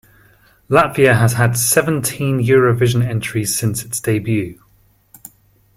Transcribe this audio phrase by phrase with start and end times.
[0.67, 4.59] Latvia has had seventeen Eurovision entries since its debut.